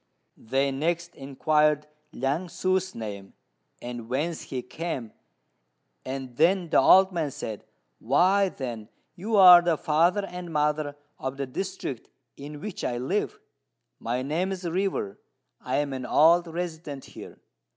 They 0.35 0.71
next 0.71 1.13
inquired 1.13 1.85
Liang 2.11 2.47
ssŭ's 2.47 2.95
name, 2.95 3.33
and 3.83 4.09
whence 4.09 4.41
he 4.49 4.63
came, 4.63 5.11
and 6.03 6.37
then 6.37 6.71
the 6.71 6.79
old 6.79 7.11
man 7.11 7.29
said, 7.29 7.65
"Why, 7.99 8.49
then, 8.49 8.89
you 9.15 9.35
are 9.35 9.61
the 9.61 9.77
father 9.77 10.25
and 10.25 10.51
mother 10.51 10.95
of 11.19 11.37
the 11.37 11.45
district 11.45 12.09
in 12.35 12.59
which 12.61 12.83
I 12.83 12.97
live. 12.97 13.39
My 13.99 14.23
name 14.23 14.51
is 14.51 14.67
River: 14.67 15.19
I 15.61 15.75
am 15.75 15.93
an 15.93 16.07
old 16.07 16.47
resident 16.47 17.05
here. 17.05 17.39